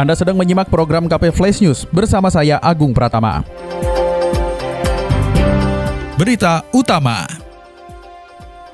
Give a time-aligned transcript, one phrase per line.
[0.00, 3.44] Anda sedang menyimak program KP Flash News bersama saya Agung Pratama.
[6.16, 7.28] Berita utama.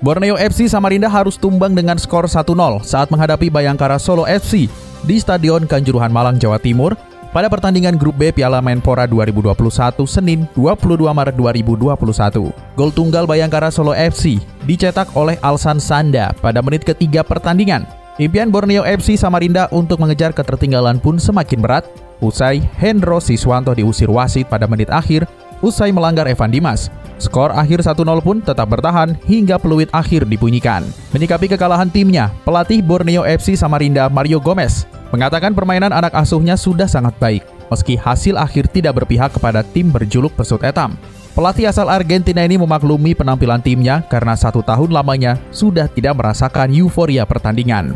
[0.00, 2.56] Borneo FC Samarinda harus tumbang dengan skor 1-0
[2.88, 4.64] saat menghadapi Bayangkara Solo FC
[5.04, 6.96] di Stadion Kanjuruhan Malang, Jawa Timur
[7.36, 12.48] pada pertandingan Grup B Piala Menpora 2021 Senin 22 Maret 2021.
[12.80, 18.84] Gol tunggal Bayangkara Solo FC dicetak oleh Alsan Sanda pada menit ketiga pertandingan Impian Borneo
[18.84, 21.88] FC Samarinda untuk mengejar ketertinggalan pun semakin berat
[22.20, 25.24] usai Hendro Siswanto diusir wasit pada menit akhir
[25.64, 26.92] usai melanggar Evan Dimas.
[27.16, 30.84] Skor akhir 1-0 pun tetap bertahan hingga peluit akhir dibunyikan.
[31.16, 34.84] Menyikapi kekalahan timnya, pelatih Borneo FC Samarinda Mario Gomez
[35.16, 37.40] mengatakan permainan anak asuhnya sudah sangat baik
[37.72, 41.00] meski hasil akhir tidak berpihak kepada tim berjuluk Pesut Etam.
[41.30, 47.22] Pelatih asal Argentina ini memaklumi penampilan timnya karena satu tahun lamanya sudah tidak merasakan euforia
[47.22, 47.94] pertandingan.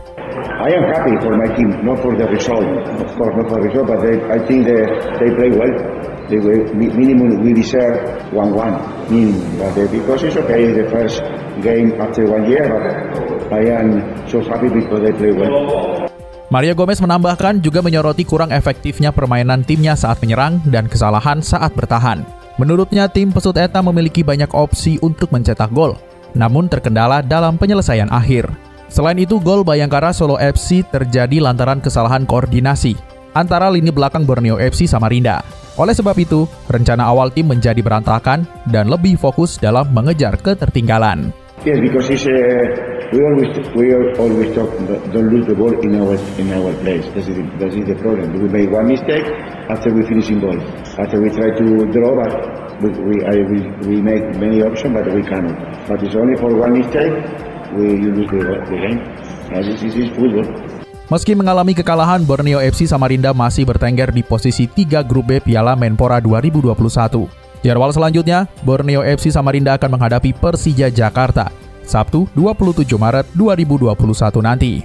[0.55, 2.63] I am happy for my team, not for the result.
[3.03, 4.87] Of course, not for the result, but they, I think they,
[5.19, 5.75] they play well.
[6.31, 9.43] They will, minimum we deserve 1-1, minimum.
[9.59, 11.21] But they, because it's okay, the first
[11.59, 12.87] game after one year, but
[13.51, 16.07] I am so happy because they play well.
[16.55, 22.23] Mario Gomez menambahkan juga menyoroti kurang efektifnya permainan timnya saat menyerang dan kesalahan saat bertahan.
[22.63, 25.99] Menurutnya tim Pesut Eta memiliki banyak opsi untuk mencetak gol,
[26.39, 28.47] namun terkendala dalam penyelesaian akhir.
[28.93, 32.95] Selain itu, gol Bayangkara Solo FC terjadi lantaran kesalahan koordinasi
[33.35, 35.43] antara lini belakang Borneo FC Samarinda.
[35.75, 41.35] Oleh sebab itu, rencana awal tim menjadi berantakan dan lebih fokus dalam mengejar ketertinggalan.
[41.67, 42.65] Yes, because it's, uh,
[43.11, 43.87] we always we
[44.21, 44.69] always talk
[45.17, 47.03] don't lose the ball in our in our place.
[47.17, 48.37] That is that is the problem.
[48.37, 49.25] We make one mistake
[49.73, 50.61] after we finishing ball.
[51.01, 52.33] After we try to draw, but
[52.85, 53.59] we we, I, we,
[53.89, 55.57] we make many options, but we cannot.
[55.89, 57.17] But it's only for one mistake
[61.13, 66.17] Meski mengalami kekalahan, Borneo FC Samarinda masih bertengger di posisi 3 grup B Piala Menpora
[66.19, 67.29] 2021.
[67.61, 71.53] Jadwal selanjutnya, Borneo FC Samarinda akan menghadapi Persija Jakarta,
[71.85, 74.85] Sabtu 27 Maret 2021 nanti.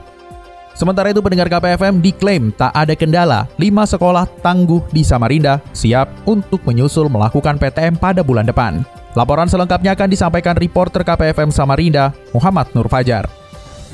[0.75, 6.63] Sementara itu pendengar KPFM diklaim tak ada kendala, 5 sekolah tangguh di Samarinda siap untuk
[6.63, 8.87] menyusul melakukan PTM pada bulan depan.
[9.17, 13.25] Laporan selengkapnya akan disampaikan reporter KPFM Samarinda, Muhammad Nur Fajar.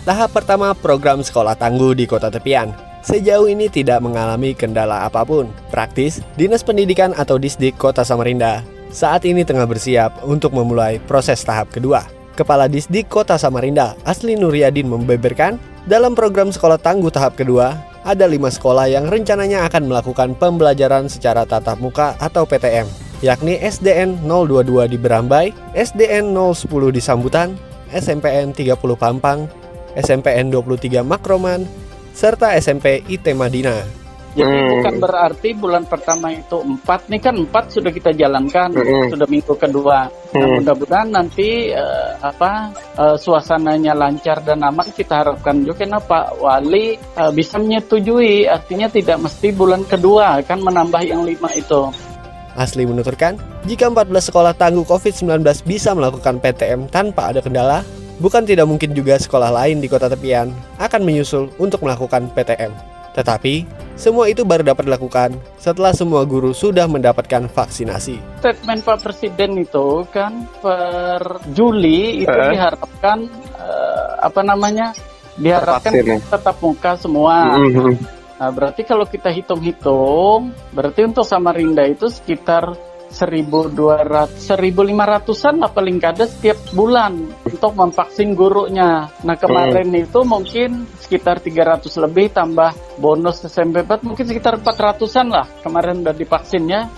[0.03, 2.75] Tahap pertama program sekolah tangguh di kota tepian.
[2.99, 5.47] Sejauh ini tidak mengalami kendala apa pun.
[5.71, 11.71] Praktis, Dinas Pendidikan atau Disdik Kota Samarinda saat ini tengah bersiap untuk memulai proses tahap
[11.71, 12.03] kedua.
[12.35, 15.55] Kepala Disdik Kota Samarinda, Asli Nuryadin membeberkan,
[15.87, 21.47] dalam program sekolah tangguh tahap kedua, ada lima sekolah yang rencananya akan melakukan pembelajaran secara
[21.47, 27.55] tatap muka atau PTM yakni SDN 022 di Berambai, SDN 010 di Sambutan,
[27.91, 29.47] SMPN 30 Pampang,
[29.95, 31.63] SMPN 23 Makroman,
[32.11, 34.05] serta SMP IT Madinah.
[34.35, 34.71] Jadi hmm.
[34.75, 39.15] bukan berarti bulan pertama itu empat, nih kan empat sudah kita jalankan, hmm.
[39.15, 40.11] sudah minggu kedua.
[40.11, 40.35] Nah, hmm.
[40.35, 44.91] Nah, mudah-mudahan nanti uh, apa uh, suasananya lancar dan aman.
[44.91, 50.59] Kita harapkan juga karena Pak Wali uh, bisa menyetujui, artinya tidak mesti bulan kedua kan
[50.59, 51.87] menambah yang lima itu.
[52.55, 53.35] Asli menuturkan,
[53.67, 57.83] jika 14 sekolah tangguh COVID-19 bisa melakukan PTM tanpa ada kendala,
[58.23, 62.71] bukan tidak mungkin juga sekolah lain di kota tepian akan menyusul untuk melakukan PTM.
[63.15, 63.63] Tetapi,
[63.95, 68.19] semua itu baru dapat dilakukan setelah semua guru sudah mendapatkan vaksinasi.
[68.43, 72.51] Statement Pak Presiden itu kan per Juli itu eh?
[72.51, 74.91] diharapkan uh, apa namanya?
[75.35, 75.91] diharapkan
[76.31, 77.59] tetap muka semua.
[77.59, 77.91] Mm -hmm.
[78.35, 82.75] Nah, berarti kalau kita hitung-hitung, berarti untuk Samarinda itu sekitar
[83.15, 89.07] 1.200, 1.500-an lah paling kada setiap bulan untuk memvaksin gurunya.
[89.23, 90.03] Nah kemarin hmm.
[90.09, 96.11] itu mungkin sekitar 300 lebih tambah bonus SMP 4 mungkin sekitar 400-an lah kemarin udah
[96.11, 96.91] divaksinnya.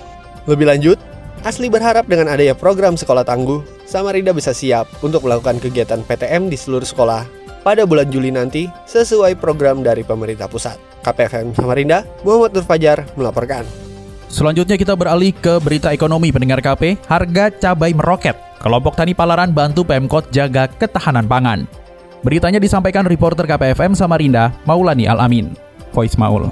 [0.49, 0.97] Lebih lanjut,
[1.45, 6.57] Asli berharap dengan adanya program sekolah tangguh, Samarinda bisa siap untuk melakukan kegiatan PTM di
[6.57, 7.21] seluruh sekolah
[7.61, 10.96] pada bulan Juli nanti sesuai program dari pemerintah pusat.
[11.05, 13.67] KPFM Samarinda, Muhammad Nur Fajar melaporkan.
[14.27, 18.35] Selanjutnya kita beralih ke berita ekonomi pendengar KP, harga cabai meroket.
[18.59, 21.63] Kelompok Tani Palaran bantu Pemkot jaga ketahanan pangan.
[22.25, 25.55] Beritanya disampaikan reporter KPFM Samarinda, Maulani Alamin.
[25.95, 26.51] Voice Maul.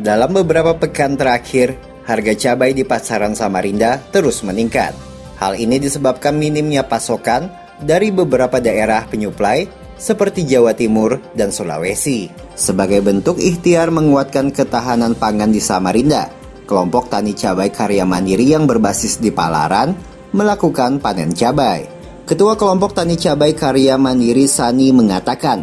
[0.00, 1.76] Dalam beberapa pekan terakhir,
[2.08, 4.96] harga cabai di pasaran Samarinda terus meningkat.
[5.36, 7.50] Hal ini disebabkan minimnya pasokan
[7.82, 12.26] dari beberapa daerah penyuplai seperti Jawa Timur dan Sulawesi.
[12.58, 16.26] Sebagai bentuk ikhtiar menguatkan ketahanan pangan di Samarinda,
[16.66, 19.94] kelompok tani cabai karya mandiri yang berbasis di Palaran
[20.34, 21.86] melakukan panen cabai.
[22.26, 25.62] Ketua kelompok tani cabai karya mandiri Sani mengatakan,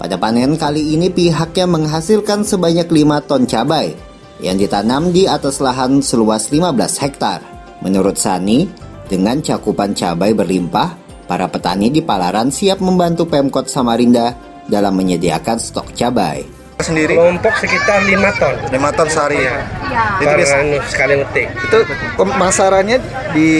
[0.00, 3.92] pada panen kali ini pihaknya menghasilkan sebanyak 5 ton cabai
[4.40, 6.72] yang ditanam di atas lahan seluas 15
[7.04, 7.40] hektar.
[7.84, 8.64] Menurut Sani,
[9.04, 14.36] dengan cakupan cabai berlimpah, para petani di Palaran siap membantu Pemkot Samarinda
[14.68, 16.44] dalam menyediakan stok cabai.
[16.74, 17.14] Sendiri.
[17.14, 18.54] Kelompok sekitar 5 ton.
[18.68, 20.02] 5 ton sehari ya, ya.
[20.20, 21.48] itu biasa anu, sekali ngetik.
[21.70, 21.78] Itu
[22.18, 22.98] pemasarannya
[23.30, 23.50] di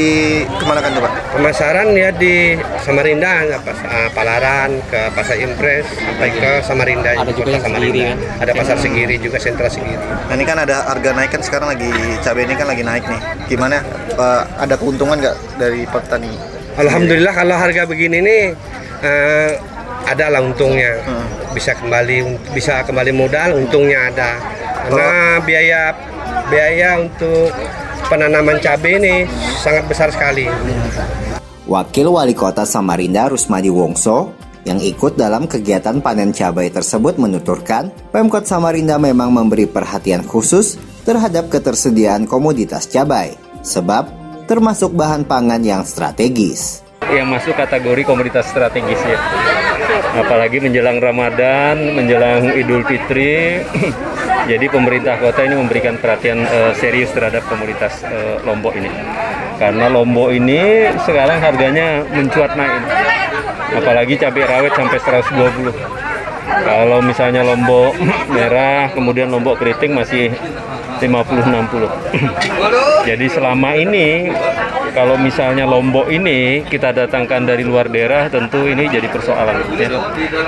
[0.45, 1.13] ke mana kan Pak?
[1.35, 7.55] pemasaran ya di Samarinda pas, uh, Palaran ke Pasar Impres sampai ke Samarinda ada juga
[7.55, 8.07] yang Samarinda.
[8.15, 8.19] kan?
[8.47, 11.91] ada pasar Segiri juga sentra Segiri nah ini kan ada harga naik kan sekarang lagi
[12.23, 13.21] cabai ini kan lagi naik nih.
[13.51, 13.83] Gimana
[14.15, 18.43] uh, ada keuntungan nggak dari petani Alhamdulillah kalau harga begini nih
[19.03, 19.51] uh,
[20.05, 21.55] ada lah untungnya hmm.
[21.55, 24.37] bisa kembali bisa kembali modal untungnya ada
[24.85, 25.35] karena oh.
[25.47, 25.81] biaya
[26.51, 27.55] biaya untuk
[28.11, 29.15] penanaman cabai ini
[29.63, 30.45] sangat besar sekali.
[31.65, 34.37] Wakil Wali Kota Samarinda Rusmadi Wongso
[34.69, 41.53] yang ikut dalam kegiatan panen cabai tersebut menuturkan, Pemkot Samarinda memang memberi perhatian khusus terhadap
[41.53, 49.19] ketersediaan komoditas cabai, sebab termasuk bahan pangan yang strategis yang masuk kategori komoditas strategis ya.
[50.15, 53.61] Apalagi menjelang Ramadan, menjelang Idul Fitri,
[54.51, 58.91] jadi pemerintah kota ini memberikan perhatian uh, serius terhadap komoditas uh, Lombok ini.
[59.59, 62.83] Karena Lombok ini sekarang harganya mencuat naik.
[63.75, 66.14] Apalagi cabai rawit sampai 120.
[66.45, 67.97] Kalau misalnya Lombok
[68.29, 70.33] merah, kemudian Lombok keriting masih
[71.01, 71.89] 50-60.
[73.09, 74.31] Jadi selama ini
[74.95, 79.59] kalau misalnya Lombok ini kita datangkan dari luar daerah tentu ini jadi persoalan.
[79.75, 79.91] Ya.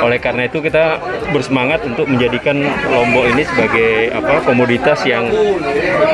[0.01, 1.03] Oleh karena itu kita
[1.35, 5.27] bersemangat untuk menjadikan Lombok ini sebagai apa komoditas yang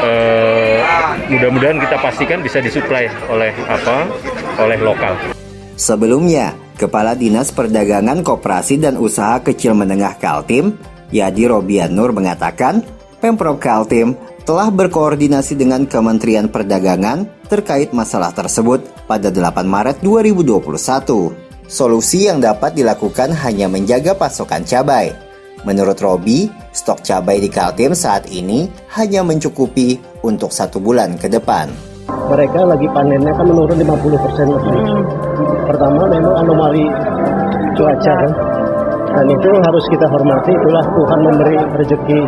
[0.00, 0.80] eh,
[1.28, 4.08] mudah-mudahan kita pastikan bisa disuplai oleh apa
[4.64, 5.12] oleh lokal.
[5.76, 10.76] Sebelumnya, Kepala Dinas Perdagangan Koperasi dan Usaha Kecil Menengah Kaltim,
[11.12, 12.80] Yadi Robian Nur mengatakan,
[13.22, 21.68] Pemprov Kaltim telah berkoordinasi dengan Kementerian Perdagangan terkait masalah tersebut pada 8 Maret 2021.
[21.70, 25.14] Solusi yang dapat dilakukan hanya menjaga pasokan cabai.
[25.62, 28.66] Menurut Robi, stok cabai di Kaltim saat ini
[28.98, 31.70] hanya mencukupi untuk satu bulan ke depan.
[32.10, 34.76] Mereka lagi panennya kan menurun 50% lebih.
[35.62, 36.86] Pertama memang anomali
[37.78, 38.32] cuaca kan.
[39.12, 42.20] Dan itu harus kita hormati, itulah Tuhan memberi rezeki.